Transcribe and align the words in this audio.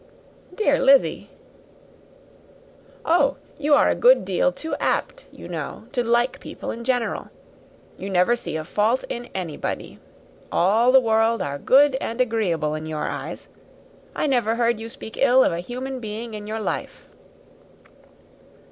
"Dear 0.55 0.79
Lizzy!" 0.81 1.29
"Oh, 3.05 3.37
you 3.59 3.75
are 3.75 3.87
a 3.87 3.93
great 3.93 4.25
deal 4.25 4.51
too 4.51 4.73
apt, 4.79 5.27
you 5.31 5.47
know, 5.47 5.83
to 5.91 6.03
like 6.03 6.39
people 6.39 6.71
in 6.71 6.83
general. 6.83 7.29
You 7.99 8.09
never 8.09 8.35
see 8.35 8.55
a 8.55 8.63
fault 8.65 9.05
in 9.09 9.25
anybody. 9.35 9.99
All 10.51 10.91
the 10.91 10.99
world 10.99 11.39
are 11.43 11.59
good 11.59 11.97
and 12.01 12.19
agreeable 12.19 12.73
in 12.73 12.87
your 12.87 13.07
eyes. 13.07 13.47
I 14.15 14.25
never 14.25 14.55
heard 14.55 14.79
you 14.79 14.89
speak 14.89 15.17
ill 15.17 15.43
of 15.43 15.51
a 15.53 15.59
human 15.59 15.99
being 15.99 16.33
in 16.33 16.45
my 16.45 16.57
life." 16.57 17.07